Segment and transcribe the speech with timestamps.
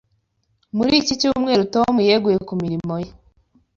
[0.77, 3.09] Muri iki cyumweru, Tom yeguye ku mirimo ye.